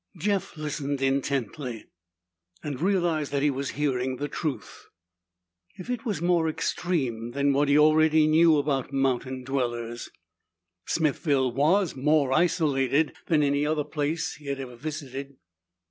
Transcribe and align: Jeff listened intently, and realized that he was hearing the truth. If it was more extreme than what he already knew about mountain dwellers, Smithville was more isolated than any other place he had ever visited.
Jeff 0.17 0.57
listened 0.57 0.99
intently, 0.99 1.85
and 2.63 2.81
realized 2.81 3.31
that 3.31 3.43
he 3.43 3.51
was 3.51 3.69
hearing 3.77 4.15
the 4.15 4.27
truth. 4.27 4.87
If 5.75 5.91
it 5.91 6.05
was 6.05 6.23
more 6.23 6.49
extreme 6.49 7.33
than 7.33 7.53
what 7.53 7.67
he 7.67 7.77
already 7.77 8.25
knew 8.25 8.57
about 8.57 8.91
mountain 8.91 9.43
dwellers, 9.43 10.09
Smithville 10.87 11.51
was 11.51 11.95
more 11.95 12.33
isolated 12.33 13.13
than 13.27 13.43
any 13.43 13.63
other 13.63 13.83
place 13.83 14.37
he 14.37 14.47
had 14.47 14.59
ever 14.59 14.75
visited. 14.75 15.37